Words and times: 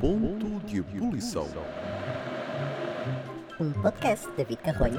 Ponto 0.00 0.66
de 0.66 0.78
ebulição. 0.78 1.46
Um 3.60 3.72
podcast 3.72 4.26
de 4.30 4.36
David 4.36 4.62
Carrolho. 4.62 4.98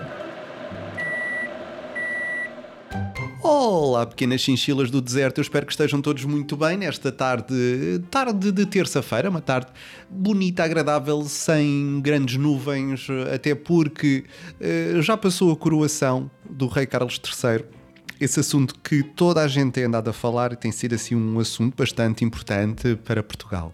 Olá, 3.41 4.05
pequenas 4.05 4.41
chinchilas 4.41 4.91
do 4.91 5.01
deserto, 5.01 5.39
eu 5.39 5.41
espero 5.41 5.65
que 5.65 5.71
estejam 5.71 5.99
todos 6.01 6.23
muito 6.25 6.55
bem 6.55 6.77
nesta 6.77 7.11
tarde, 7.11 7.99
tarde 8.11 8.51
de 8.51 8.65
terça-feira, 8.65 9.29
uma 9.29 9.41
tarde 9.41 9.71
bonita, 10.09 10.63
agradável, 10.63 11.23
sem 11.23 11.99
grandes 12.01 12.37
nuvens, 12.37 13.07
até 13.33 13.55
porque 13.55 14.25
eh, 14.59 15.01
já 15.01 15.17
passou 15.17 15.51
a 15.51 15.55
coroação 15.55 16.29
do 16.47 16.67
rei 16.67 16.85
Carlos 16.85 17.19
III. 17.19 17.78
Esse 18.19 18.41
assunto 18.41 18.75
que 18.83 19.01
toda 19.01 19.41
a 19.41 19.47
gente 19.47 19.71
tem 19.71 19.85
andado 19.85 20.09
a 20.09 20.13
falar 20.13 20.51
e 20.51 20.57
tem 20.57 20.73
sido 20.73 20.93
assim 20.93 21.15
um 21.15 21.39
assunto 21.39 21.73
bastante 21.73 22.25
importante 22.25 22.97
para 22.97 23.23
Portugal. 23.23 23.73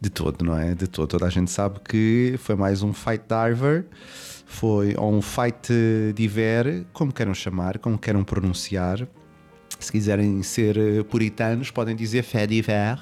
De 0.00 0.08
todo, 0.08 0.42
não 0.42 0.58
é? 0.58 0.74
De 0.74 0.86
todo. 0.86 1.06
Toda 1.06 1.26
a 1.26 1.30
gente 1.30 1.50
sabe 1.50 1.78
que 1.80 2.34
foi 2.38 2.54
mais 2.54 2.82
um 2.82 2.94
fight 2.94 3.22
diver, 3.28 3.84
foi 4.46 4.94
ou 4.96 5.12
um 5.12 5.20
fight 5.20 5.68
diver, 6.14 6.86
como 6.94 7.12
queiram 7.12 7.34
chamar, 7.34 7.78
como 7.78 7.98
queiram 7.98 8.24
pronunciar. 8.24 9.06
Se 9.78 9.92
quiserem 9.92 10.42
ser 10.42 10.78
eh, 10.78 11.02
puritanos, 11.02 11.70
podem 11.70 11.94
dizer 11.94 12.22
fait 12.22 12.46
diver 12.46 12.98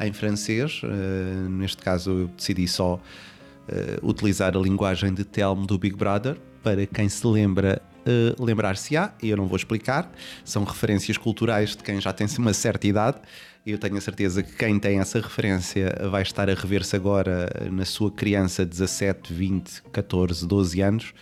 em 0.00 0.12
francês. 0.12 0.80
Uh, 0.82 1.48
neste 1.48 1.80
caso, 1.80 2.10
eu 2.10 2.26
decidi 2.28 2.66
só 2.66 2.94
uh, 2.94 4.08
utilizar 4.08 4.56
a 4.56 4.60
linguagem 4.60 5.14
de 5.14 5.24
Telmo 5.24 5.64
do 5.64 5.78
Big 5.78 5.94
Brother. 5.94 6.36
Para 6.62 6.86
quem 6.86 7.08
se 7.08 7.26
lembra, 7.26 7.82
uh, 8.06 8.42
lembrar-se-á, 8.44 9.12
e 9.22 9.30
eu 9.30 9.36
não 9.36 9.46
vou 9.46 9.56
explicar, 9.56 10.10
são 10.44 10.64
referências 10.64 11.16
culturais 11.16 11.76
de 11.76 11.82
quem 11.82 12.00
já 12.00 12.12
tem 12.12 12.26
uma 12.38 12.52
certa 12.52 12.86
idade. 12.86 13.18
Eu 13.64 13.78
tenho 13.78 13.96
a 13.96 14.00
certeza 14.00 14.42
que 14.42 14.52
quem 14.56 14.78
tem 14.78 14.98
essa 14.98 15.20
referência 15.20 15.94
vai 16.10 16.22
estar 16.22 16.50
a 16.50 16.54
rever-se 16.54 16.96
agora 16.96 17.48
na 17.70 17.84
sua 17.84 18.10
criança 18.10 18.64
de 18.64 18.70
17, 18.70 19.32
20, 19.32 19.82
14, 19.92 20.46
12 20.46 20.80
anos 20.80 21.14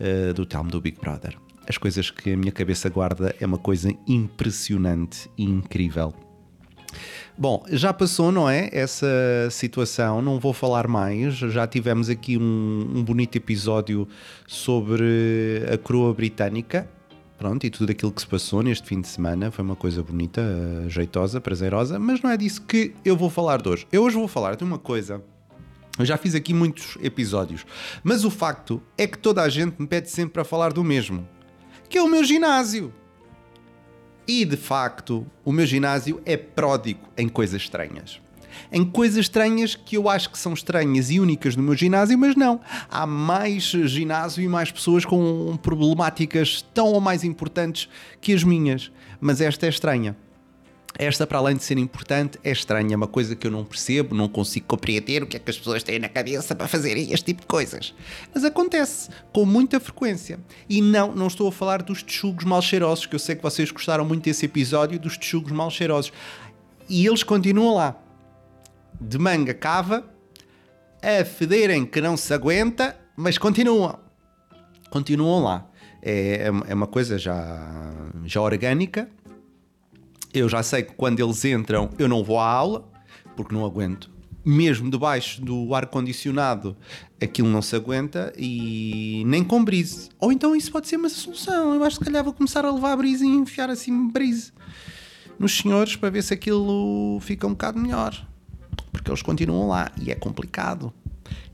uh, 0.00 0.32
do 0.32 0.46
Telmo 0.46 0.70
do 0.70 0.80
Big 0.80 0.98
Brother. 0.98 1.36
As 1.68 1.78
coisas 1.78 2.10
que 2.10 2.32
a 2.32 2.36
minha 2.36 2.52
cabeça 2.52 2.88
guarda 2.88 3.34
é 3.40 3.46
uma 3.46 3.58
coisa 3.58 3.90
impressionante 4.06 5.30
e 5.36 5.44
incrível. 5.44 6.14
Bom, 7.36 7.64
já 7.70 7.92
passou, 7.92 8.30
não 8.30 8.48
é? 8.48 8.68
Essa 8.72 9.06
situação, 9.50 10.22
não 10.22 10.38
vou 10.38 10.52
falar 10.52 10.86
mais. 10.86 11.34
Já 11.34 11.66
tivemos 11.66 12.08
aqui 12.08 12.38
um, 12.38 12.90
um 12.94 13.02
bonito 13.02 13.36
episódio 13.36 14.06
sobre 14.46 15.64
a 15.72 15.76
coroa 15.76 16.14
britânica. 16.14 16.88
Pronto, 17.36 17.66
e 17.66 17.70
tudo 17.70 17.90
aquilo 17.90 18.12
que 18.12 18.20
se 18.20 18.26
passou 18.26 18.62
neste 18.62 18.88
fim 18.88 19.00
de 19.00 19.08
semana 19.08 19.50
foi 19.50 19.64
uma 19.64 19.74
coisa 19.74 20.02
bonita, 20.02 20.40
eh, 20.40 20.88
jeitosa, 20.88 21.40
prazerosa, 21.40 21.98
mas 21.98 22.22
não 22.22 22.30
é 22.30 22.36
disso 22.36 22.62
que 22.62 22.94
eu 23.04 23.16
vou 23.16 23.28
falar 23.28 23.60
de 23.60 23.68
hoje. 23.68 23.86
Eu 23.90 24.04
hoje 24.04 24.16
vou 24.16 24.28
falar 24.28 24.54
de 24.54 24.62
uma 24.62 24.78
coisa. 24.78 25.20
Eu 25.98 26.04
já 26.04 26.16
fiz 26.16 26.34
aqui 26.34 26.54
muitos 26.54 26.96
episódios, 27.02 27.66
mas 28.02 28.24
o 28.24 28.30
facto 28.30 28.80
é 28.96 29.06
que 29.06 29.18
toda 29.18 29.42
a 29.42 29.48
gente 29.48 29.76
me 29.78 29.86
pede 29.86 30.10
sempre 30.10 30.32
para 30.32 30.44
falar 30.44 30.72
do 30.72 30.82
mesmo, 30.82 31.28
que 31.88 31.98
é 31.98 32.02
o 32.02 32.08
meu 32.08 32.24
ginásio. 32.24 32.92
E 34.26 34.44
de 34.44 34.56
facto, 34.56 35.26
o 35.44 35.52
meu 35.52 35.66
ginásio 35.66 36.20
é 36.24 36.36
pródigo 36.36 37.00
em 37.16 37.28
coisas 37.28 37.60
estranhas. 37.60 38.20
Em 38.72 38.84
coisas 38.84 39.20
estranhas 39.20 39.74
que 39.74 39.96
eu 39.96 40.08
acho 40.08 40.30
que 40.30 40.38
são 40.38 40.52
estranhas 40.52 41.10
e 41.10 41.20
únicas 41.20 41.56
no 41.56 41.62
meu 41.62 41.76
ginásio, 41.76 42.18
mas 42.18 42.34
não. 42.34 42.60
Há 42.90 43.06
mais 43.06 43.64
ginásio 43.64 44.42
e 44.42 44.48
mais 44.48 44.70
pessoas 44.70 45.04
com 45.04 45.56
problemáticas 45.62 46.64
tão 46.72 46.86
ou 46.86 47.00
mais 47.00 47.24
importantes 47.24 47.88
que 48.20 48.32
as 48.32 48.42
minhas. 48.42 48.90
Mas 49.20 49.40
esta 49.40 49.66
é 49.66 49.68
estranha. 49.68 50.16
Esta, 50.96 51.26
para 51.26 51.38
além 51.38 51.56
de 51.56 51.64
ser 51.64 51.76
importante, 51.76 52.38
é 52.44 52.52
estranha, 52.52 52.94
é 52.94 52.96
uma 52.96 53.08
coisa 53.08 53.34
que 53.34 53.48
eu 53.48 53.50
não 53.50 53.64
percebo, 53.64 54.14
não 54.14 54.28
consigo 54.28 54.66
compreender 54.66 55.24
o 55.24 55.26
que 55.26 55.36
é 55.36 55.40
que 55.40 55.50
as 55.50 55.58
pessoas 55.58 55.82
têm 55.82 55.98
na 55.98 56.08
cabeça 56.08 56.54
para 56.54 56.68
fazerem 56.68 57.12
este 57.12 57.26
tipo 57.26 57.40
de 57.40 57.48
coisas. 57.48 57.92
Mas 58.32 58.44
acontece 58.44 59.10
com 59.32 59.44
muita 59.44 59.80
frequência. 59.80 60.38
E 60.68 60.80
não, 60.80 61.12
não 61.12 61.26
estou 61.26 61.48
a 61.48 61.52
falar 61.52 61.82
dos 61.82 62.00
texugos 62.00 62.44
mal 62.44 62.62
cheirosos, 62.62 63.06
que 63.06 63.14
eu 63.16 63.18
sei 63.18 63.34
que 63.34 63.42
vocês 63.42 63.72
gostaram 63.72 64.04
muito 64.04 64.22
desse 64.22 64.46
episódio 64.46 64.96
dos 64.96 65.18
texugos 65.18 65.50
mal 65.50 65.68
cheirosos. 65.68 66.12
E 66.88 67.04
eles 67.04 67.24
continuam 67.24 67.74
lá, 67.74 67.96
de 69.00 69.18
manga 69.18 69.52
cava, 69.52 70.04
a 71.02 71.24
federem 71.24 71.84
que 71.84 72.00
não 72.00 72.16
se 72.16 72.32
aguenta, 72.32 72.96
mas 73.16 73.36
continuam. 73.36 73.98
Continuam 74.90 75.42
lá. 75.42 75.66
É, 76.00 76.50
é 76.68 76.74
uma 76.74 76.86
coisa 76.86 77.18
já, 77.18 77.92
já 78.26 78.40
orgânica 78.40 79.08
eu 80.34 80.48
já 80.48 80.62
sei 80.62 80.82
que 80.82 80.92
quando 80.94 81.20
eles 81.20 81.44
entram 81.44 81.88
eu 81.98 82.08
não 82.08 82.24
vou 82.24 82.40
à 82.40 82.46
aula, 82.46 82.90
porque 83.36 83.54
não 83.54 83.64
aguento. 83.64 84.10
Mesmo 84.44 84.90
debaixo 84.90 85.40
do 85.40 85.74
ar-condicionado, 85.74 86.76
aquilo 87.22 87.48
não 87.48 87.62
se 87.62 87.74
aguenta 87.74 88.30
e 88.36 89.22
nem 89.26 89.42
com 89.42 89.64
brise. 89.64 90.10
Ou 90.18 90.30
então 90.30 90.54
isso 90.54 90.70
pode 90.70 90.86
ser 90.86 90.96
uma 90.96 91.08
solução. 91.08 91.74
Eu 91.74 91.84
acho 91.84 91.98
que 91.98 92.04
se 92.04 92.10
calhar 92.10 92.22
vou 92.22 92.34
começar 92.34 92.64
a 92.64 92.70
levar 92.70 92.94
brise 92.96 93.24
e 93.24 93.28
enfiar 93.28 93.70
assim 93.70 94.08
brise 94.08 94.52
nos 95.38 95.56
senhores 95.56 95.96
para 95.96 96.10
ver 96.10 96.22
se 96.22 96.34
aquilo 96.34 97.18
fica 97.20 97.46
um 97.46 97.50
bocado 97.50 97.78
melhor. 97.78 98.26
Porque 98.92 99.10
eles 99.10 99.22
continuam 99.22 99.68
lá 99.68 99.90
e 100.00 100.10
é 100.10 100.14
complicado. 100.14 100.92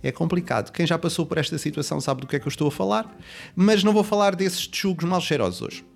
É 0.02 0.10
complicado. 0.10 0.72
Quem 0.72 0.86
já 0.86 0.98
passou 0.98 1.26
por 1.26 1.38
esta 1.38 1.58
situação 1.58 2.00
sabe 2.00 2.22
do 2.22 2.26
que 2.26 2.34
é 2.34 2.40
que 2.40 2.46
eu 2.46 2.50
estou 2.50 2.68
a 2.68 2.72
falar, 2.72 3.16
mas 3.54 3.84
não 3.84 3.92
vou 3.92 4.02
falar 4.02 4.34
desses 4.34 4.68
chugos 4.72 5.08
mal 5.08 5.20
cheirosos 5.20 5.62
hoje. 5.62 5.89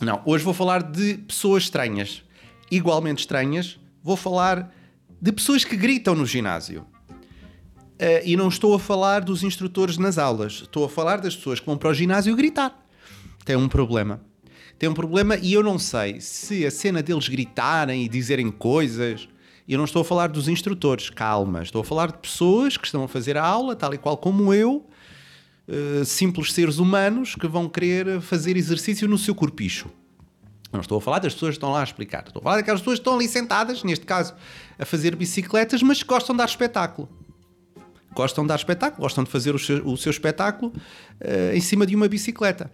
Não, 0.00 0.22
hoje 0.24 0.44
vou 0.44 0.54
falar 0.54 0.82
de 0.82 1.18
pessoas 1.18 1.64
estranhas, 1.64 2.22
igualmente 2.70 3.20
estranhas. 3.20 3.80
Vou 4.02 4.16
falar 4.16 4.72
de 5.20 5.32
pessoas 5.32 5.64
que 5.64 5.76
gritam 5.76 6.14
no 6.14 6.24
ginásio. 6.24 6.86
Uh, 8.00 8.22
e 8.24 8.36
não 8.36 8.46
estou 8.46 8.74
a 8.74 8.78
falar 8.78 9.22
dos 9.22 9.42
instrutores 9.42 9.98
nas 9.98 10.18
aulas, 10.18 10.60
estou 10.62 10.84
a 10.84 10.88
falar 10.88 11.20
das 11.20 11.34
pessoas 11.34 11.58
que 11.58 11.66
vão 11.66 11.76
para 11.76 11.88
o 11.88 11.94
ginásio 11.94 12.36
gritar. 12.36 12.86
Tem 13.44 13.56
um 13.56 13.68
problema. 13.68 14.20
Tem 14.78 14.88
um 14.88 14.94
problema 14.94 15.36
e 15.36 15.52
eu 15.52 15.64
não 15.64 15.80
sei 15.80 16.20
se 16.20 16.64
a 16.64 16.70
cena 16.70 17.02
deles 17.02 17.28
gritarem 17.28 18.04
e 18.04 18.08
dizerem 18.08 18.52
coisas. 18.52 19.28
Eu 19.68 19.78
não 19.78 19.84
estou 19.84 20.02
a 20.02 20.04
falar 20.04 20.28
dos 20.28 20.46
instrutores, 20.46 21.10
calma. 21.10 21.60
Estou 21.62 21.80
a 21.80 21.84
falar 21.84 22.12
de 22.12 22.18
pessoas 22.18 22.76
que 22.76 22.86
estão 22.86 23.02
a 23.02 23.08
fazer 23.08 23.36
a 23.36 23.44
aula, 23.44 23.74
tal 23.74 23.92
e 23.92 23.98
qual 23.98 24.16
como 24.16 24.54
eu, 24.54 24.86
Uh, 25.68 26.02
simples 26.02 26.54
seres 26.54 26.78
humanos 26.78 27.34
que 27.34 27.46
vão 27.46 27.68
querer 27.68 28.22
fazer 28.22 28.56
exercício 28.56 29.06
no 29.06 29.18
seu 29.18 29.34
corpicho. 29.34 29.86
Não 30.72 30.80
estou 30.80 30.98
a 30.98 31.00
falar 31.00 31.18
das 31.18 31.32
pessoas 31.32 31.50
que 31.50 31.56
estão 31.56 31.72
lá 31.72 31.80
a 31.80 31.84
explicar. 31.84 32.24
Estou 32.26 32.40
a 32.40 32.42
falar 32.42 32.56
daquelas 32.56 32.80
pessoas 32.80 32.98
que 32.98 33.00
estão 33.00 33.14
ali 33.14 33.26
sentadas, 33.26 33.82
neste 33.82 34.04
caso, 34.04 34.34
a 34.78 34.84
fazer 34.84 35.16
bicicletas, 35.16 35.82
mas 35.82 36.02
que 36.02 36.08
gostam 36.08 36.34
de 36.34 36.38
dar 36.38 36.44
espetáculo. 36.44 37.08
Gostam 38.14 38.44
de 38.44 38.48
dar 38.48 38.56
espetáculo, 38.56 39.02
gostam 39.02 39.24
de 39.24 39.30
fazer 39.30 39.54
o 39.54 39.58
seu, 39.58 39.86
o 39.86 39.96
seu 39.96 40.10
espetáculo 40.10 40.72
uh, 40.72 41.54
em 41.54 41.60
cima 41.60 41.86
de 41.86 41.96
uma 41.96 42.08
bicicleta. 42.08 42.70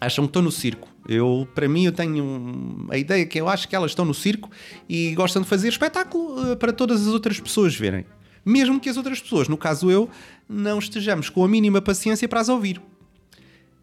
Acham 0.00 0.24
que 0.24 0.30
estão 0.30 0.42
no 0.42 0.52
circo. 0.52 0.88
Eu, 1.08 1.48
para 1.54 1.68
mim, 1.68 1.84
eu 1.84 1.92
tenho 1.92 2.86
a 2.90 2.96
ideia 2.96 3.24
que 3.26 3.40
eu 3.40 3.48
acho 3.48 3.68
que 3.68 3.76
elas 3.76 3.90
estão 3.90 4.04
no 4.04 4.14
circo 4.14 4.50
e 4.88 5.14
gostam 5.14 5.42
de 5.42 5.48
fazer 5.48 5.68
espetáculo 5.68 6.52
uh, 6.52 6.56
para 6.56 6.72
todas 6.72 7.06
as 7.06 7.12
outras 7.12 7.40
pessoas 7.40 7.74
verem 7.74 8.06
mesmo 8.46 8.78
que 8.78 8.88
as 8.88 8.96
outras 8.96 9.20
pessoas, 9.20 9.48
no 9.48 9.56
caso 9.56 9.90
eu, 9.90 10.08
não 10.48 10.78
estejamos 10.78 11.28
com 11.28 11.44
a 11.44 11.48
mínima 11.48 11.82
paciência 11.82 12.28
para 12.28 12.40
as 12.40 12.48
ouvir. 12.48 12.80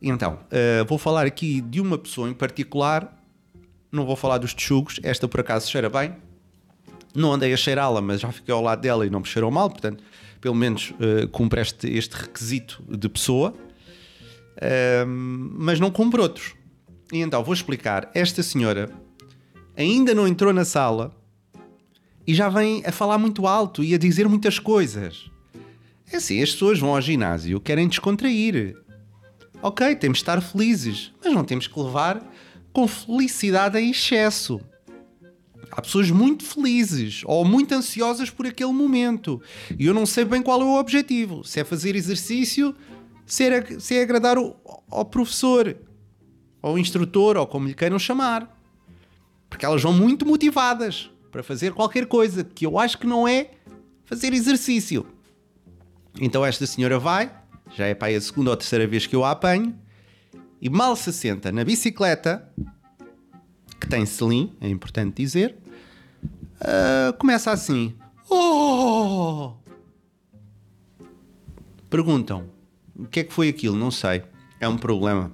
Então, 0.01 0.40
uh, 0.46 0.85
vou 0.88 0.97
falar 0.97 1.25
aqui 1.25 1.59
de 1.59 1.81
uma 1.81 1.97
pessoa 1.97 2.29
em 2.29 2.34
particular, 2.34 3.22
não 3.91 4.06
vou 4.06 4.16
falar 4.16 4.38
dos 4.38 4.53
texugos, 4.53 5.01
esta 5.03 5.28
por 5.28 5.41
acaso 5.41 5.69
cheira 5.69 5.90
bem. 5.90 6.16
Não 7.13 7.34
andei 7.34 7.53
a 7.53 7.57
cheirá-la, 7.57 8.01
mas 8.01 8.22
já 8.22 8.31
fiquei 8.31 8.53
ao 8.53 8.62
lado 8.62 8.81
dela 8.81 9.06
e 9.06 9.09
não 9.09 9.19
me 9.19 9.25
cheirou 9.25 9.51
mal, 9.51 9.69
portanto, 9.69 10.01
pelo 10.40 10.56
menos 10.56 10.91
uh, 10.91 11.28
cumpre 11.28 11.62
este, 11.62 11.88
este 11.91 12.13
requisito 12.13 12.81
de 12.90 13.09
pessoa. 13.09 13.53
Uh, 14.56 15.06
mas 15.06 15.80
não 15.80 15.91
cumpre 15.91 16.22
outros. 16.22 16.56
E 17.12 17.19
então 17.19 17.44
vou 17.44 17.53
explicar. 17.53 18.09
Esta 18.13 18.41
senhora 18.41 18.90
ainda 19.75 20.13
não 20.16 20.28
entrou 20.28 20.54
na 20.54 20.63
sala 20.63 21.13
e 22.25 22.33
já 22.33 22.49
vem 22.49 22.83
a 22.85 22.91
falar 22.91 23.17
muito 23.17 23.45
alto 23.47 23.83
e 23.83 23.93
a 23.93 23.97
dizer 23.97 24.27
muitas 24.27 24.59
coisas. 24.59 25.29
É 26.11 26.17
assim, 26.17 26.41
as 26.41 26.51
pessoas 26.51 26.79
vão 26.79 26.95
ao 26.95 27.01
ginásio, 27.01 27.59
querem 27.59 27.87
descontrair. 27.87 28.77
Ok, 29.61 29.95
temos 29.95 30.17
de 30.17 30.23
estar 30.23 30.41
felizes, 30.41 31.11
mas 31.23 31.33
não 31.33 31.43
temos 31.43 31.67
que 31.67 31.79
levar 31.79 32.21
com 32.71 32.87
felicidade 32.87 33.77
em 33.79 33.91
excesso. 33.91 34.59
Há 35.71 35.81
pessoas 35.81 36.11
muito 36.11 36.43
felizes 36.43 37.23
ou 37.25 37.43
muito 37.43 37.73
ansiosas 37.73 38.29
por 38.29 38.45
aquele 38.45 38.71
momento 38.71 39.41
e 39.77 39.85
eu 39.85 39.93
não 39.93 40.05
sei 40.05 40.23
bem 40.23 40.41
qual 40.41 40.61
é 40.61 40.65
o 40.65 40.79
objetivo. 40.79 41.43
Se 41.43 41.59
é 41.59 41.63
fazer 41.63 41.95
exercício, 41.95 42.75
se 43.25 43.45
é, 43.45 43.79
se 43.79 43.95
é 43.95 44.03
agradar 44.03 44.37
o, 44.37 44.55
ao 44.89 45.05
professor, 45.05 45.75
ao 46.61 46.77
instrutor 46.77 47.37
ou 47.37 47.47
como 47.47 47.67
lhe 47.67 47.73
queiram 47.73 47.97
chamar. 47.97 48.55
Porque 49.49 49.65
elas 49.65 49.81
vão 49.81 49.93
muito 49.93 50.25
motivadas 50.25 51.09
para 51.33 51.41
fazer 51.41 51.74
qualquer 51.74 52.06
coisa 52.06 52.44
que 52.44 52.63
eu 52.63 52.77
acho 52.77 52.95
que 53.00 53.07
não 53.07 53.27
é 53.27 53.50
fazer 54.06 54.33
exercício. 54.33 55.03
Então 56.21 56.45
esta 56.45 56.68
senhora 56.68 57.00
vai, 57.00 57.33
já 57.75 57.88
é 57.88 57.95
para 57.95 58.09
aí 58.09 58.15
a 58.15 58.21
segunda 58.21 58.51
ou 58.51 58.56
terceira 58.56 58.85
vez 58.85 59.07
que 59.07 59.15
eu 59.15 59.25
a 59.25 59.31
apanho, 59.31 59.75
e 60.62 60.69
mal 60.69 60.95
se 60.95 61.12
senta 61.12 61.51
na 61.51 61.63
bicicleta, 61.63 62.47
que 63.81 63.88
tem 63.88 64.06
selim, 64.06 64.56
é 64.62 64.69
importante 64.69 65.15
dizer. 65.15 65.57
Uh, 66.62 67.18
começa 67.18 67.51
assim: 67.51 67.95
Oh! 68.30 69.53
Perguntam: 71.89 72.47
o 72.95 73.07
que 73.07 73.21
é 73.21 73.24
que 73.24 73.33
foi 73.33 73.50
aquilo? 73.50 73.75
Não 73.75 73.89
sei. 73.89 74.24
É 74.59 74.68
um 74.68 74.77
problema. 74.77 75.33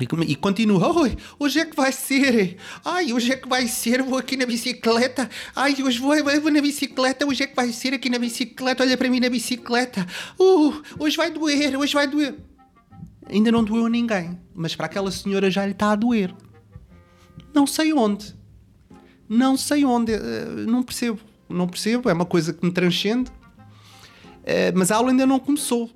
E, 0.00 0.32
e 0.32 0.34
continua, 0.34 0.92
Oi, 1.00 1.16
hoje 1.38 1.60
é 1.60 1.64
que 1.64 1.76
vai 1.76 1.92
ser? 1.92 2.56
Ai, 2.84 3.12
hoje 3.12 3.32
é 3.32 3.36
que 3.36 3.48
vai 3.48 3.68
ser, 3.68 4.02
vou 4.02 4.18
aqui 4.18 4.36
na 4.36 4.44
bicicleta. 4.44 5.30
Ai, 5.54 5.76
hoje 5.80 6.00
vou, 6.00 6.14
vou 6.40 6.50
na 6.50 6.60
bicicleta, 6.60 7.24
hoje 7.24 7.44
é 7.44 7.46
que 7.46 7.54
vai 7.54 7.72
ser 7.72 7.94
aqui 7.94 8.10
na 8.10 8.18
bicicleta. 8.18 8.82
Olha 8.82 8.96
para 8.96 9.08
mim 9.08 9.20
na 9.20 9.28
bicicleta. 9.28 10.04
Uh, 10.38 10.82
hoje 10.98 11.16
vai 11.16 11.30
doer, 11.30 11.78
hoje 11.78 11.94
vai 11.94 12.08
doer. 12.08 12.34
Ainda 13.30 13.52
não 13.52 13.62
doeu 13.62 13.86
a 13.86 13.88
ninguém, 13.88 14.38
mas 14.52 14.74
para 14.74 14.86
aquela 14.86 15.10
senhora 15.10 15.50
já 15.50 15.64
lhe 15.64 15.72
está 15.72 15.92
a 15.92 15.96
doer. 15.96 16.34
Não 17.54 17.66
sei 17.66 17.92
onde. 17.92 18.34
Não 19.28 19.56
sei 19.56 19.84
onde. 19.84 20.12
Eh, 20.12 20.64
não 20.66 20.82
percebo. 20.82 21.20
Não 21.48 21.68
percebo. 21.68 22.10
É 22.10 22.12
uma 22.12 22.26
coisa 22.26 22.52
que 22.52 22.66
me 22.66 22.72
transcende. 22.72 23.30
Eh, 24.44 24.72
mas 24.74 24.90
a 24.90 24.96
aula 24.96 25.10
ainda 25.10 25.24
não 25.24 25.38
começou. 25.38 25.90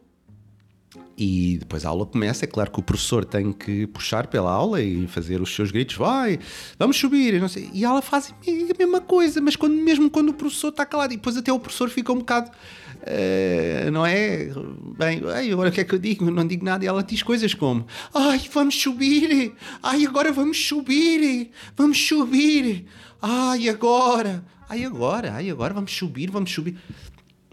E 1.20 1.58
depois 1.58 1.84
a 1.84 1.88
aula 1.88 2.06
começa, 2.06 2.44
é 2.44 2.46
claro 2.46 2.70
que 2.70 2.78
o 2.78 2.82
professor 2.82 3.24
tem 3.24 3.52
que 3.52 3.88
puxar 3.88 4.28
pela 4.28 4.52
aula 4.52 4.80
e 4.80 5.08
fazer 5.08 5.40
os 5.40 5.52
seus 5.52 5.72
gritos, 5.72 5.96
vai, 5.96 6.38
vamos 6.78 6.96
subir, 6.96 7.34
e, 7.34 7.40
não 7.40 7.48
sei, 7.48 7.68
e 7.74 7.84
ela 7.84 8.00
faz 8.00 8.32
a 8.32 8.78
mesma 8.78 9.00
coisa, 9.00 9.40
mas 9.40 9.56
quando, 9.56 9.74
mesmo 9.74 10.08
quando 10.08 10.28
o 10.28 10.32
professor 10.32 10.68
está 10.68 10.86
calado, 10.86 11.12
e 11.12 11.16
depois 11.16 11.36
até 11.36 11.52
o 11.52 11.58
professor 11.58 11.90
fica 11.90 12.12
um 12.12 12.18
bocado, 12.18 12.52
uh, 12.52 13.90
não 13.90 14.06
é? 14.06 14.48
Bem, 14.96 15.20
agora 15.52 15.70
o 15.70 15.72
que 15.72 15.80
é 15.80 15.84
que 15.84 15.92
eu 15.92 15.98
digo? 15.98 16.30
Não 16.30 16.46
digo 16.46 16.64
nada, 16.64 16.84
e 16.84 16.86
ela 16.86 17.02
diz 17.02 17.20
coisas 17.20 17.52
como, 17.52 17.84
ai, 18.14 18.40
vamos 18.54 18.80
subir, 18.80 19.52
ai, 19.82 20.06
agora 20.06 20.30
vamos 20.30 20.68
subir, 20.68 21.50
vamos 21.76 21.98
subir, 21.98 22.86
ai, 23.20 23.68
agora, 23.68 24.44
ai, 24.68 24.84
agora, 24.84 25.32
ai, 25.32 25.50
agora 25.50 25.74
vamos 25.74 25.90
subir, 25.90 26.30
vamos 26.30 26.52
subir. 26.52 26.78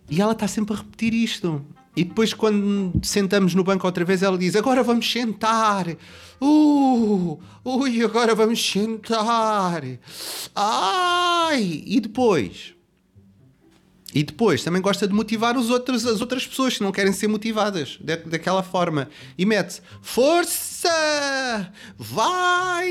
E 0.08 0.22
ela 0.22 0.34
está 0.34 0.48
sempre 0.48 0.76
a 0.76 0.78
repetir 0.78 1.16
isto. 1.16 1.66
E 1.96 2.04
depois, 2.04 2.34
quando 2.34 3.00
sentamos 3.04 3.56
no 3.56 3.64
banco 3.64 3.86
outra 3.86 4.04
vez, 4.04 4.22
ela 4.22 4.38
diz: 4.38 4.56
Agora 4.56 4.84
vamos 4.84 5.10
sentar. 5.10 5.88
Uh, 6.42 7.40
ui, 7.64 8.04
agora 8.04 8.36
vamos 8.36 8.64
sentar. 8.64 9.84
Ai! 10.54 11.84
E 11.86 12.00
depois? 12.02 12.76
E 14.16 14.24
depois 14.24 14.64
também 14.64 14.82
gosta 14.82 15.06
de 15.06 15.14
motivar 15.14 15.58
os 15.58 15.70
outros, 15.70 16.06
as 16.06 16.22
outras 16.22 16.48
pessoas 16.48 16.78
que 16.78 16.84
não 16.84 16.92
querem 16.94 17.12
ser 17.12 17.28
motivadas 17.28 18.00
daquela 18.26 18.64
forma. 18.64 19.10
E 19.38 19.46
mete 19.46 19.82
força! 20.02 20.90
Vai! 21.98 22.90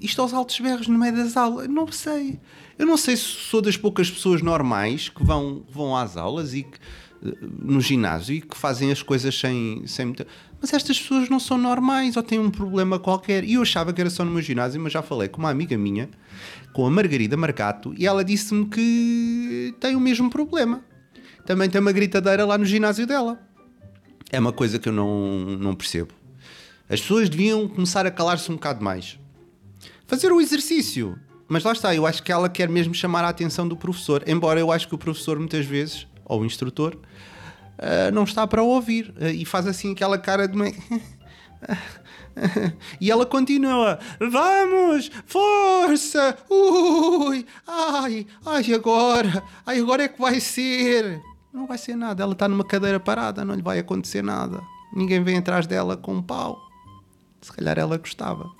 Isto 0.00 0.22
aos 0.22 0.32
altos 0.32 0.60
berros 0.60 0.86
no 0.86 0.96
meio 0.96 1.16
das 1.16 1.36
aulas. 1.36 1.66
Não 1.66 1.90
sei. 1.90 2.38
Eu 2.78 2.86
não 2.86 2.96
sei 2.96 3.16
se 3.16 3.24
sou 3.24 3.60
das 3.60 3.76
poucas 3.76 4.08
pessoas 4.08 4.42
normais 4.42 5.08
que 5.08 5.24
vão, 5.24 5.64
vão 5.68 5.96
às 5.96 6.16
aulas 6.16 6.54
e 6.54 6.62
que 6.62 6.78
no 7.22 7.80
ginásio 7.80 8.34
e 8.34 8.40
que 8.40 8.56
fazem 8.56 8.90
as 8.90 9.02
coisas 9.02 9.38
sem, 9.38 9.86
sem 9.86 10.06
muita... 10.06 10.26
Mas 10.60 10.72
estas 10.72 11.00
pessoas 11.00 11.28
não 11.28 11.38
são 11.38 11.56
normais 11.56 12.16
ou 12.16 12.22
têm 12.22 12.38
um 12.38 12.50
problema 12.50 12.98
qualquer. 12.98 13.44
E 13.44 13.54
eu 13.54 13.62
achava 13.62 13.92
que 13.92 14.00
era 14.00 14.10
só 14.10 14.24
no 14.24 14.30
meu 14.30 14.42
ginásio, 14.42 14.80
mas 14.80 14.92
já 14.92 15.02
falei 15.02 15.28
com 15.28 15.38
uma 15.38 15.50
amiga 15.50 15.76
minha, 15.78 16.08
com 16.72 16.86
a 16.86 16.90
Margarida 16.90 17.36
Marcato, 17.36 17.94
e 17.96 18.06
ela 18.06 18.24
disse-me 18.24 18.66
que 18.66 19.74
tem 19.80 19.94
o 19.94 20.00
mesmo 20.00 20.30
problema. 20.30 20.84
Também 21.44 21.68
tem 21.68 21.80
uma 21.80 21.92
gritadeira 21.92 22.44
lá 22.44 22.56
no 22.56 22.64
ginásio 22.64 23.06
dela. 23.06 23.40
É 24.30 24.38
uma 24.38 24.52
coisa 24.52 24.78
que 24.78 24.88
eu 24.88 24.92
não, 24.92 25.40
não 25.58 25.74
percebo. 25.74 26.14
As 26.88 27.00
pessoas 27.00 27.28
deviam 27.28 27.68
começar 27.68 28.06
a 28.06 28.10
calar-se 28.10 28.50
um 28.50 28.54
bocado 28.54 28.84
mais. 28.84 29.18
Fazer 30.06 30.30
o 30.32 30.40
exercício. 30.40 31.18
Mas 31.48 31.64
lá 31.64 31.72
está, 31.72 31.94
eu 31.94 32.06
acho 32.06 32.22
que 32.22 32.32
ela 32.32 32.48
quer 32.48 32.68
mesmo 32.68 32.94
chamar 32.94 33.24
a 33.24 33.28
atenção 33.28 33.66
do 33.66 33.76
professor. 33.76 34.22
Embora 34.26 34.60
eu 34.60 34.70
acho 34.70 34.88
que 34.88 34.94
o 34.94 34.98
professor 34.98 35.38
muitas 35.38 35.66
vezes, 35.66 36.06
ou 36.24 36.40
o 36.40 36.44
instrutor, 36.44 36.94
uh, 36.94 38.12
não 38.12 38.24
está 38.24 38.46
para 38.46 38.62
ouvir 38.62 39.14
uh, 39.20 39.26
e 39.26 39.44
faz 39.44 39.66
assim 39.66 39.92
aquela 39.92 40.18
cara 40.18 40.48
de 40.48 40.56
meio. 40.56 40.74
e 43.00 43.10
ela 43.10 43.26
continua: 43.26 43.98
Vamos, 44.18 45.10
força, 45.26 46.36
ui, 46.48 47.46
ai, 47.66 48.26
ai, 48.44 48.74
agora, 48.74 49.42
ai, 49.66 49.80
agora 49.80 50.04
é 50.04 50.08
que 50.08 50.20
vai 50.20 50.40
ser. 50.40 51.20
Não 51.52 51.66
vai 51.66 51.76
ser 51.76 51.96
nada, 51.96 52.22
ela 52.22 52.32
está 52.32 52.48
numa 52.48 52.64
cadeira 52.64 52.98
parada, 52.98 53.44
não 53.44 53.54
lhe 53.54 53.62
vai 53.62 53.78
acontecer 53.78 54.22
nada. 54.22 54.62
Ninguém 54.94 55.22
vem 55.22 55.38
atrás 55.38 55.66
dela 55.66 55.96
com 55.96 56.14
um 56.14 56.22
pau. 56.22 56.58
Se 57.42 57.52
calhar 57.52 57.78
ela 57.78 57.98
gostava. 57.98 58.50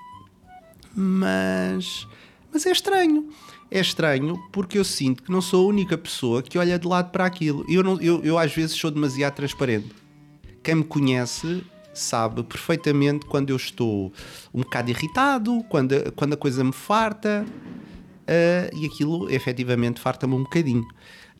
Mas, 0.94 2.06
mas 2.52 2.66
é 2.66 2.70
estranho 2.70 3.30
é 3.72 3.80
estranho 3.80 4.38
porque 4.52 4.78
eu 4.78 4.84
sinto 4.84 5.22
que 5.22 5.32
não 5.32 5.40
sou 5.40 5.64
a 5.64 5.68
única 5.68 5.96
pessoa 5.96 6.42
que 6.42 6.58
olha 6.58 6.78
de 6.78 6.86
lado 6.86 7.10
para 7.10 7.24
aquilo. 7.24 7.64
Eu, 7.68 7.82
não, 7.82 7.98
eu, 8.00 8.22
eu 8.22 8.38
às 8.38 8.54
vezes 8.54 8.76
sou 8.76 8.90
demasiado 8.90 9.34
transparente. 9.34 9.90
Quem 10.62 10.76
me 10.76 10.84
conhece 10.84 11.64
sabe 11.94 12.42
perfeitamente 12.42 13.24
quando 13.26 13.50
eu 13.50 13.56
estou 13.56 14.12
um 14.52 14.60
bocado 14.60 14.90
irritado, 14.90 15.64
quando, 15.70 16.12
quando 16.12 16.34
a 16.34 16.36
coisa 16.36 16.62
me 16.62 16.72
farta. 16.72 17.46
Uh, 18.22 18.76
e 18.76 18.86
aquilo 18.86 19.28
efetivamente 19.30 20.00
farta-me 20.00 20.34
um 20.34 20.42
bocadinho. 20.42 20.86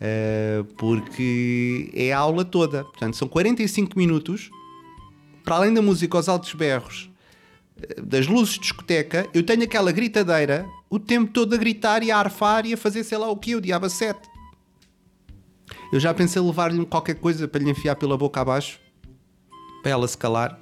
Uh, 0.00 0.64
porque 0.74 1.90
é 1.94 2.12
a 2.12 2.18
aula 2.18 2.46
toda. 2.46 2.82
Portanto, 2.82 3.14
são 3.14 3.28
45 3.28 3.96
minutos. 3.98 4.50
Para 5.44 5.56
além 5.56 5.74
da 5.74 5.82
música 5.82 6.16
aos 6.16 6.28
altos 6.28 6.54
berros, 6.54 7.10
das 8.02 8.26
luzes 8.26 8.54
de 8.54 8.60
discoteca, 8.60 9.28
eu 9.32 9.42
tenho 9.42 9.62
aquela 9.64 9.92
gritadeira 9.92 10.66
o 10.88 10.98
tempo 10.98 11.32
todo 11.32 11.54
a 11.54 11.56
gritar 11.56 12.02
e 12.02 12.10
a 12.10 12.18
arfar 12.18 12.66
e 12.66 12.74
a 12.74 12.76
fazer 12.76 13.04
sei 13.04 13.18
lá 13.18 13.28
o 13.30 13.36
que, 13.36 13.56
o 13.56 13.60
diabo 13.60 13.88
7. 13.88 14.18
Eu 15.92 16.00
já 16.00 16.12
pensei 16.14 16.40
levar-lhe 16.40 16.84
qualquer 16.86 17.14
coisa 17.14 17.46
para 17.46 17.62
lhe 17.62 17.70
enfiar 17.70 17.96
pela 17.96 18.16
boca 18.16 18.40
abaixo, 18.40 18.78
para 19.82 19.92
ela 19.92 20.08
se 20.08 20.16
calar. 20.16 20.58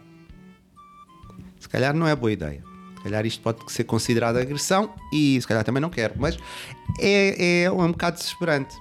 Se 1.59 1.69
calhar 1.69 1.95
não 1.95 2.07
é 2.07 2.17
boa 2.17 2.33
ideia. 2.33 2.63
Se 2.97 3.05
calhar 3.05 3.25
isto 3.25 3.41
pode 3.41 3.73
ser 3.73 3.85
considerado 3.85 4.37
agressão 4.37 4.93
e 5.13 5.41
se 5.41 5.47
calhar 5.47 5.65
também 5.65 5.81
não 5.81 5.89
quero, 5.89 6.15
mas 6.19 6.37
é, 6.99 7.63
é 7.63 7.71
um 7.71 7.93
bocado 7.93 8.19
desesperante. 8.19 8.77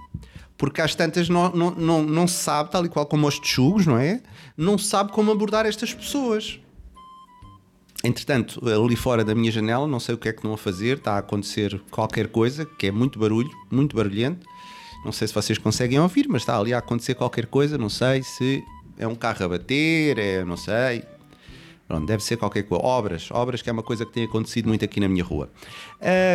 Porque 0.57 0.81
às 0.81 0.93
tantas 0.93 1.29
não, 1.29 1.51
não, 1.51 1.71
não, 1.71 2.03
não 2.03 2.27
se 2.27 2.35
sabe, 2.35 2.69
tal 2.69 2.85
e 2.85 2.89
qual 2.89 3.05
como 3.05 3.27
os 3.27 3.39
texugos, 3.39 3.85
não 3.85 3.97
é? 3.97 4.21
Não 4.57 4.77
se 4.77 4.87
sabe 4.87 5.11
como 5.11 5.31
abordar 5.31 5.65
estas 5.65 5.93
pessoas. 5.93 6.59
Entretanto, 8.03 8.61
ali 8.67 8.95
fora 8.95 9.25
da 9.25 9.35
minha 9.35 9.51
janela, 9.51 9.85
não 9.87 9.99
sei 9.99 10.15
o 10.15 10.17
que 10.17 10.29
é 10.29 10.31
que 10.31 10.39
estão 10.39 10.53
a 10.53 10.57
fazer, 10.57 10.97
está 10.97 11.13
a 11.15 11.17
acontecer 11.17 11.81
qualquer 11.91 12.27
coisa, 12.27 12.65
que 12.65 12.87
é 12.87 12.91
muito 12.91 13.19
barulho, 13.19 13.49
muito 13.69 13.95
barulhento. 13.95 14.47
Não 15.03 15.11
sei 15.11 15.27
se 15.27 15.33
vocês 15.33 15.57
conseguem 15.57 15.99
ouvir, 15.99 16.27
mas 16.29 16.41
está 16.41 16.57
ali 16.57 16.73
a 16.73 16.77
acontecer 16.77 17.15
qualquer 17.15 17.45
coisa, 17.45 17.77
não 17.77 17.89
sei 17.89 18.23
se 18.23 18.63
é 18.97 19.07
um 19.07 19.15
carro 19.15 19.45
a 19.45 19.49
bater, 19.49 20.17
é, 20.17 20.43
não 20.45 20.57
sei. 20.57 21.03
Pronto, 21.87 22.05
deve 22.05 22.23
ser 22.23 22.37
qualquer 22.37 22.63
coisa. 22.63 22.85
Obras, 22.85 23.31
obras 23.31 23.61
que 23.61 23.69
é 23.69 23.73
uma 23.73 23.83
coisa 23.83 24.05
que 24.05 24.13
tem 24.13 24.25
acontecido 24.25 24.67
muito 24.67 24.85
aqui 24.85 24.99
na 24.99 25.09
minha 25.09 25.23
rua. 25.23 25.49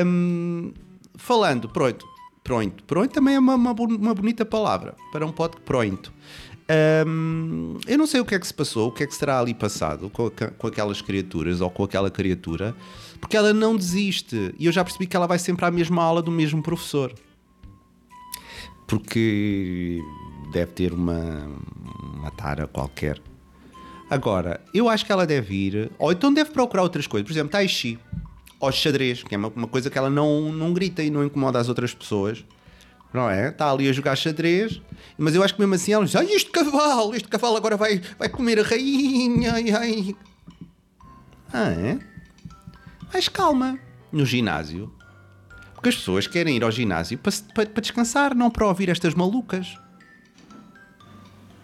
Um, 0.05 0.73
falando, 1.15 1.69
pronto, 1.69 2.07
pronto, 2.45 2.85
pronto 2.85 3.11
também 3.11 3.35
é 3.35 3.39
uma, 3.39 3.55
uma, 3.55 3.73
uma 3.73 4.15
bonita 4.15 4.45
palavra 4.45 4.95
para 5.11 5.27
um 5.27 5.33
podcast, 5.33 5.65
pronto. 5.65 6.13
Eu 7.87 7.99
não 7.99 8.07
sei 8.07 8.21
o 8.21 8.25
que 8.25 8.35
é 8.35 8.39
que 8.39 8.47
se 8.47 8.55
passou, 8.55 8.89
o 8.89 8.93
que 8.93 9.03
é 9.03 9.07
que 9.07 9.15
será 9.15 9.39
ali 9.39 9.53
passado 9.53 10.09
com, 10.11 10.31
com 10.31 10.67
aquelas 10.67 11.03
criaturas 11.03 11.61
ou 11.61 11.71
com 11.71 11.85
aquela 11.85 12.11
criatura, 12.11 12.75
porque 13.21 13.37
ela 13.37 13.53
não 13.53 13.77
desiste. 13.77 14.55
E 14.59 14.67
eu 14.67 14.73
já 14.73 14.83
percebi 14.83 15.07
que 15.07 15.17
ela 15.17 15.27
vai 15.27 15.39
sempre 15.39 15.65
à 15.65 15.71
mesma 15.71 16.03
aula 16.03 16.23
do 16.23 16.31
mesmo 16.31 16.63
professor. 16.63 17.13
Porque 18.87 20.01
deve 20.53 20.73
ter 20.73 20.93
uma, 20.93 21.49
uma 22.15 22.31
tara 22.31 22.67
qualquer. 22.67 23.21
Agora, 24.09 24.61
eu 24.73 24.89
acho 24.89 25.05
que 25.05 25.13
ela 25.13 25.27
deve 25.27 25.55
ir, 25.55 25.91
ou 25.99 26.13
então 26.13 26.33
deve 26.33 26.51
procurar 26.51 26.83
outras 26.83 27.07
coisas, 27.07 27.27
por 27.27 27.33
exemplo, 27.33 27.51
Tai 27.51 27.67
Chi, 27.67 27.99
ou 28.65 28.73
xadrez, 28.73 29.23
que 29.23 29.35
é 29.35 29.39
uma, 29.39 29.49
uma 29.49 29.69
coisa 29.69 29.91
que 29.91 29.97
ela 29.99 30.11
não, 30.11 30.53
não 30.53 30.73
grita 30.73 31.03
e 31.03 31.11
não 31.11 31.25
incomoda 31.25 31.59
as 31.59 31.69
outras 31.69 31.95
pessoas 31.95 32.45
não 33.15 33.31
é? 33.31 33.51
Está 33.51 33.71
ali 33.71 33.89
a 33.89 33.93
jogar 33.93 34.17
xadrez, 34.17 34.83
mas 35.17 35.37
eu 35.37 35.43
acho 35.45 35.55
que 35.55 35.61
mesmo 35.61 35.75
assim 35.77 35.93
ela 35.93 36.05
diz: 36.05 36.17
Ai, 36.17 36.27
este 36.33 36.51
cavalo, 36.51 37.15
este 37.15 37.29
cavalo 37.29 37.57
agora 37.57 37.77
vai, 37.77 38.03
vai 38.19 38.29
comer 38.29 38.59
a 38.59 38.65
rainha. 38.65 39.53
Ai, 39.53 39.71
ai. 39.71 40.17
Ah, 41.53 41.71
é? 41.71 41.99
Mas 43.13 43.29
calma, 43.29 43.79
no 44.11 44.27
ginásio. 44.27 44.93
Porque 45.75 45.91
as 45.91 45.95
pessoas 45.95 46.27
querem 46.27 46.57
ir 46.57 46.65
ao 46.65 46.73
ginásio 46.73 47.17
para, 47.17 47.33
para, 47.55 47.67
para 47.67 47.81
descansar, 47.81 48.35
não 48.35 48.51
para 48.51 48.67
ouvir 48.67 48.89
estas 48.89 49.15
malucas. 49.15 49.79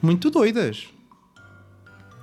Muito 0.01 0.31
doidas. 0.31 0.87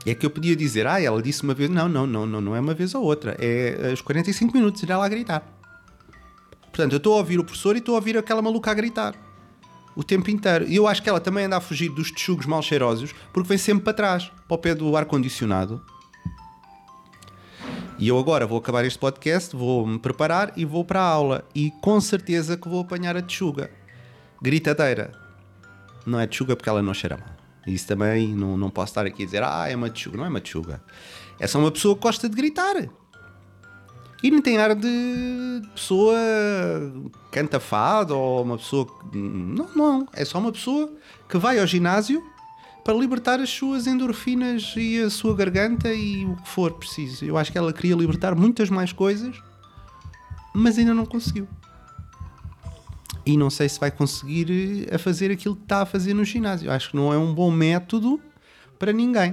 É 0.09 0.15
que 0.15 0.25
eu 0.25 0.29
podia 0.29 0.55
dizer, 0.55 0.87
ah, 0.87 1.01
ela 1.01 1.21
disse 1.21 1.43
uma 1.43 1.53
vez. 1.53 1.69
Não, 1.69 1.89
não, 1.89 2.07
não, 2.07 2.25
não, 2.25 2.39
não 2.39 2.55
é 2.55 2.61
uma 2.61 2.73
vez 2.73 2.95
ou 2.95 3.03
outra. 3.03 3.35
É 3.41 3.89
aos 3.89 3.99
45 3.99 4.53
minutos 4.53 4.81
ir 4.81 4.89
ela 4.89 5.05
a 5.05 5.09
gritar. 5.09 5.43
Portanto, 6.61 6.93
eu 6.93 6.97
estou 6.97 7.15
a 7.15 7.17
ouvir 7.17 7.37
o 7.37 7.43
professor 7.43 7.75
e 7.75 7.79
estou 7.79 7.93
a 7.93 7.97
ouvir 7.97 8.17
aquela 8.17 8.41
maluca 8.41 8.71
a 8.71 8.73
gritar. 8.73 9.15
O 9.97 10.05
tempo 10.05 10.31
inteiro. 10.31 10.65
E 10.65 10.77
eu 10.77 10.87
acho 10.87 11.03
que 11.03 11.09
ela 11.09 11.19
também 11.19 11.43
anda 11.43 11.57
a 11.57 11.59
fugir 11.59 11.89
dos 11.89 12.09
texugos 12.09 12.45
mal 12.45 12.61
cheirosos 12.61 13.13
porque 13.33 13.49
vem 13.49 13.57
sempre 13.57 13.83
para 13.83 13.93
trás, 13.93 14.31
para 14.47 14.55
o 14.55 14.57
pé 14.57 14.73
do 14.73 14.95
ar-condicionado. 14.95 15.81
E 17.99 18.07
eu 18.07 18.17
agora 18.17 18.47
vou 18.47 18.59
acabar 18.59 18.85
este 18.85 18.99
podcast, 18.99 19.53
vou 19.53 19.85
me 19.85 19.99
preparar 19.99 20.53
e 20.55 20.63
vou 20.63 20.85
para 20.85 21.01
a 21.01 21.05
aula. 21.05 21.43
E 21.53 21.69
com 21.81 21.99
certeza 21.99 22.55
que 22.55 22.69
vou 22.69 22.79
apanhar 22.79 23.17
a 23.17 23.21
Tchuga. 23.21 23.69
Gritadeira. 24.41 25.11
Não 26.05 26.17
é 26.17 26.25
Tchuga 26.27 26.55
porque 26.55 26.69
ela 26.69 26.81
não 26.81 26.93
cheira 26.93 27.17
mal. 27.17 27.36
Isso 27.67 27.85
também 27.85 28.33
não, 28.33 28.57
não 28.57 28.69
posso 28.69 28.91
estar 28.91 29.05
aqui 29.05 29.23
a 29.23 29.25
dizer, 29.25 29.43
ah, 29.43 29.67
é 29.69 29.75
uma 29.75 29.89
Tchuga. 29.89 30.17
Não 30.17 30.25
é 30.25 30.29
uma 30.29 30.39
Tchuga. 30.39 30.81
É 31.39 31.45
só 31.45 31.59
uma 31.59 31.71
pessoa 31.71 31.95
que 31.95 32.01
gosta 32.01 32.29
de 32.29 32.35
gritar. 32.35 32.75
E 34.23 34.31
não 34.31 34.41
tem 34.41 34.57
ar 34.57 34.73
de 34.73 35.61
pessoa 35.75 36.15
canta 37.31 37.59
fado 37.59 38.17
ou 38.17 38.43
uma 38.43 38.57
pessoa. 38.57 38.87
Não, 39.13 39.69
não. 39.75 40.07
É 40.13 40.25
só 40.25 40.39
uma 40.39 40.51
pessoa 40.51 40.91
que 41.29 41.37
vai 41.37 41.59
ao 41.59 41.67
ginásio 41.67 42.23
para 42.83 42.95
libertar 42.95 43.39
as 43.41 43.49
suas 43.49 43.85
endorfinas 43.85 44.73
e 44.77 45.01
a 45.01 45.09
sua 45.09 45.35
garganta 45.35 45.93
e 45.93 46.25
o 46.25 46.35
que 46.37 46.47
for 46.47 46.71
preciso. 46.71 47.25
Eu 47.25 47.37
acho 47.37 47.51
que 47.51 47.57
ela 47.57 47.73
queria 47.73 47.95
libertar 47.95 48.33
muitas 48.33 48.69
mais 48.69 48.93
coisas, 48.93 49.35
mas 50.53 50.77
ainda 50.77 50.93
não 50.93 51.05
conseguiu. 51.05 51.47
E 53.27 53.35
não 53.35 53.49
sei 53.49 53.67
se 53.67 53.77
vai 53.77 53.91
conseguir 53.91 54.87
eh, 54.89 54.95
a 54.95 54.97
fazer 54.97 55.29
aquilo 55.31 55.55
que 55.55 55.63
está 55.63 55.81
a 55.81 55.85
fazer 55.85 56.13
no 56.13 56.23
ginásio. 56.23 56.71
Acho 56.71 56.91
que 56.91 56.95
não 56.95 57.13
é 57.13 57.17
um 57.17 57.33
bom 57.33 57.51
método 57.51 58.21
para 58.79 58.93
ninguém. 58.93 59.31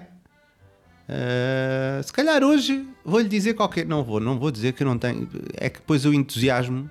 Uh, 1.09 2.03
se 2.03 2.13
calhar 2.13 2.43
hoje 2.43 2.85
vou-lhe 3.05 3.29
dizer 3.29 3.55
qualquer. 3.55 3.87
Não 3.87 4.03
vou, 4.03 4.19
não 4.19 4.37
vou 4.37 4.51
dizer 4.51 4.73
que 4.73 4.83
eu 4.83 4.87
não 4.87 4.99
tenho. 4.99 5.29
É 5.55 5.71
que 5.71 5.79
depois 5.79 6.05
eu 6.05 6.13
entusiasmo 6.13 6.91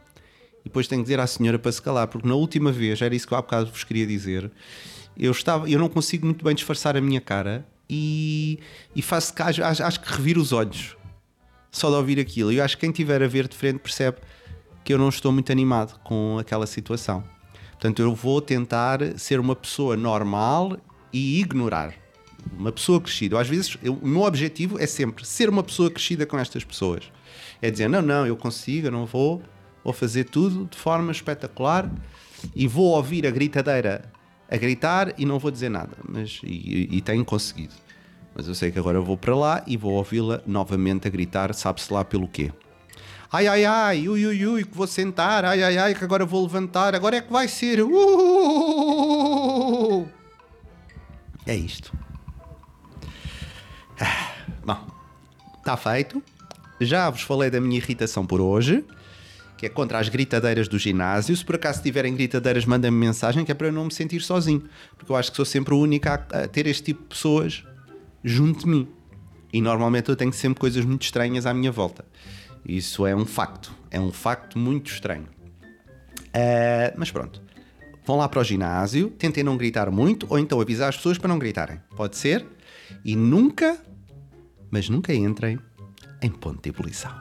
e 0.62 0.70
depois 0.70 0.88
tenho 0.88 1.02
que 1.02 1.06
dizer 1.06 1.20
à 1.20 1.28
senhora 1.28 1.60
para 1.60 1.72
se 1.72 1.82
calar, 1.82 2.08
porque 2.08 2.28
na 2.28 2.36
última 2.36 2.72
vez, 2.72 3.02
era 3.02 3.14
isso 3.14 3.28
que 3.28 3.34
eu 3.34 3.38
há 3.38 3.42
bocado 3.42 3.70
vos 3.70 3.84
queria 3.84 4.08
dizer, 4.08 4.50
eu, 5.18 5.32
estava, 5.32 5.70
eu 5.70 5.78
não 5.78 5.90
consigo 5.90 6.26
muito 6.26 6.44
bem 6.44 6.56
disfarçar 6.56 6.96
a 6.96 7.02
minha 7.02 7.20
cara 7.20 7.66
e, 7.90 8.60
e 8.96 9.02
faço 9.02 9.34
caso, 9.34 9.62
acho, 9.62 9.84
acho 9.84 10.00
que 10.00 10.10
reviro 10.10 10.40
os 10.40 10.54
olhos 10.54 10.96
só 11.70 11.90
de 11.90 11.96
ouvir 11.96 12.20
aquilo. 12.20 12.52
E 12.52 12.58
eu 12.58 12.64
acho 12.64 12.78
que 12.78 12.82
quem 12.82 12.92
estiver 12.92 13.22
a 13.22 13.28
ver 13.28 13.48
de 13.48 13.58
frente 13.58 13.80
percebe 13.80 14.18
que 14.84 14.94
eu 14.94 14.98
não 14.98 15.10
estou 15.10 15.32
muito 15.32 15.52
animado 15.52 16.00
com 16.04 16.38
aquela 16.40 16.66
situação. 16.68 17.24
Portanto, 17.72 18.02
eu 18.02 18.14
vou 18.16 18.42
tentar 18.42 19.00
ser 19.18 19.40
uma 19.40 19.56
pessoa 19.56 19.98
normal 19.98 20.78
e 21.12 21.40
ignorar. 21.40 21.94
Uma 22.58 22.72
pessoa 22.72 23.00
crescida. 23.00 23.40
Às 23.40 23.48
vezes, 23.48 23.78
eu- 23.82 23.94
o 24.02 24.08
meu 24.08 24.22
objetivo 24.24 24.80
é 24.80 24.86
sempre 24.86 25.26
ser 25.26 25.50
uma 25.50 25.64
pessoa 25.64 25.90
crescida 25.90 26.26
com 26.26 26.38
estas 26.38 26.64
pessoas. 26.64 27.04
É 27.62 27.72
dizer, 27.72 27.88
não, 27.90 28.02
não, 28.02 28.26
eu 28.28 28.36
consigo, 28.36 28.88
eu 28.88 28.92
não 28.92 29.06
vou, 29.06 29.42
vou 29.84 29.94
fazer 29.94 30.26
tudo 30.26 30.66
de 30.70 30.78
forma 30.78 31.12
espetacular 31.12 31.90
e 32.56 32.68
vou 32.68 32.88
ouvir 32.96 33.26
a 33.26 33.32
gritadeira 33.32 34.12
a 34.50 34.58
gritar 34.58 35.14
e 35.18 35.26
não 35.26 35.40
vou 35.40 35.50
dizer 35.50 35.70
nada. 35.70 35.98
Mas, 36.08 36.42
e, 36.44 36.88
e 36.92 37.02
tenho 37.02 37.24
conseguido. 37.26 37.74
Mas 38.36 38.48
eu 38.48 38.54
sei 38.56 38.72
que 38.72 38.80
agora 38.80 39.00
vou 39.00 39.18
para 39.18 39.36
lá 39.36 39.64
e 39.66 39.78
vou 39.78 39.94
ouvi-la 39.94 40.42
novamente 40.46 41.08
a 41.08 41.12
gritar, 41.12 41.54
sabe-se 41.54 41.92
lá 41.94 42.04
pelo 42.04 42.28
quê. 42.28 42.52
Ai, 43.36 43.48
ai, 43.48 43.66
ai, 43.66 44.08
ui, 44.08 44.28
ui, 44.28 44.46
ui, 44.46 44.64
que 44.64 44.78
vou 44.78 44.86
sentar, 44.86 45.44
ai, 45.44 45.64
ai, 45.64 45.76
ai, 45.76 45.96
que 45.96 46.04
agora 46.04 46.24
vou 46.24 46.44
levantar, 46.44 46.94
agora 46.94 47.18
é 47.18 47.22
que 47.22 47.34
vai 47.34 47.48
ser. 47.48 47.82
Uh! 47.82 47.94
É 51.44 51.56
isto. 51.56 51.92
Ah, 54.00 54.34
Bom, 54.64 54.78
está 55.58 55.76
feito. 55.76 56.22
Já 56.80 57.10
vos 57.10 57.24
falei 57.24 57.50
da 57.50 57.60
minha 57.60 57.78
irritação 57.78 58.24
por 58.24 58.40
hoje, 58.40 58.86
que 59.58 59.66
é 59.66 59.70
contra 59.70 59.98
as 59.98 60.10
gritadeiras 60.10 60.68
do 60.68 60.78
ginásio. 60.78 61.36
Se 61.36 61.44
por 61.44 61.56
acaso 61.56 61.82
tiverem 61.82 62.14
gritadeiras, 62.14 62.66
mandem-me 62.66 62.98
mensagem, 62.98 63.44
que 63.44 63.52
é 63.52 63.56
para 63.56 63.66
eu 63.66 63.74
não 63.74 63.86
me 63.86 63.94
sentir 63.94 64.22
sozinho. 64.22 64.64
Porque 64.96 65.12
eu 65.12 65.16
acho 65.16 65.32
que 65.32 65.38
sou 65.38 65.46
sempre 65.46 65.74
o 65.74 65.80
único 65.80 66.08
a, 66.08 66.14
a 66.14 66.48
ter 66.48 66.68
este 66.68 66.84
tipo 66.84 67.02
de 67.02 67.08
pessoas 67.08 67.64
junto 68.24 68.60
de 68.60 68.68
mim. 68.68 68.88
E 69.52 69.60
normalmente 69.60 70.10
eu 70.10 70.16
tenho 70.16 70.32
sempre 70.34 70.60
coisas 70.60 70.86
muito 70.86 71.02
estranhas 71.02 71.48
à 71.48 71.54
minha 71.54 71.72
volta. 71.72 72.06
Isso 72.66 73.06
é 73.06 73.16
um 73.16 73.26
facto. 73.26 73.74
É 73.92 74.00
um 74.00 74.12
facto 74.12 74.58
muito 74.58 74.92
estranho. 74.92 75.28
Ah, 76.34 76.94
mas 76.98 77.12
pronto. 77.12 77.42
Vão 78.06 78.18
lá 78.18 78.28
para 78.28 78.42
o 78.42 78.44
ginásio, 78.44 79.10
tentem 79.12 79.44
não 79.44 79.56
gritar 79.56 79.90
muito, 79.90 80.28
ou 80.30 80.38
então 80.38 80.60
avisar 80.60 80.90
as 80.90 80.98
pessoas 80.98 81.18
para 81.18 81.30
não 81.30 81.40
gritarem. 81.40 81.80
Pode 81.96 82.18
ser. 82.18 82.46
E 83.06 83.16
nunca, 83.16 83.78
mas 84.70 84.90
nunca 84.90 85.14
entrem 85.14 85.60
em 86.22 86.30
ponto 86.30 86.62
de 86.62 86.70
ebulição. 86.70 87.14